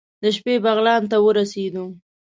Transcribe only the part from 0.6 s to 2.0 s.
بغلان ته ورسېدو.